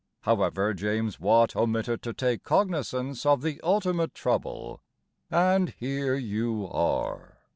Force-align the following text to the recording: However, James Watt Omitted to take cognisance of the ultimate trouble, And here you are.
However, 0.21 0.73
James 0.73 1.19
Watt 1.19 1.55
Omitted 1.55 2.01
to 2.01 2.11
take 2.11 2.41
cognisance 2.41 3.23
of 3.23 3.43
the 3.43 3.61
ultimate 3.63 4.15
trouble, 4.15 4.81
And 5.29 5.75
here 5.77 6.15
you 6.15 6.67
are. 6.69 7.37